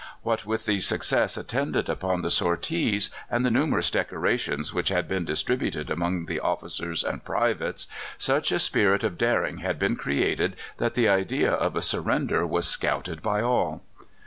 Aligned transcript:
What 0.23 0.47
with 0.47 0.65
the 0.65 0.79
success 0.79 1.37
attendant 1.37 1.87
upon 1.87 2.23
the 2.23 2.31
sorties 2.31 3.11
and 3.29 3.45
the 3.45 3.51
numerous 3.51 3.91
decorations 3.91 4.73
which 4.73 4.89
had 4.89 5.07
been 5.07 5.25
distributed 5.25 5.91
among 5.91 6.25
the 6.25 6.39
officers 6.39 7.03
and 7.03 7.23
privates, 7.23 7.85
such 8.17 8.51
a 8.51 8.57
spirit 8.57 9.03
of 9.03 9.15
daring 9.15 9.57
had 9.59 9.77
been 9.77 9.95
created 9.95 10.55
that 10.79 10.95
the 10.95 11.07
idea 11.07 11.51
of 11.53 11.75
a 11.75 11.83
surrender 11.83 12.47
was 12.47 12.67
scouted 12.67 13.21
by 13.21 13.43
all. 13.43 13.83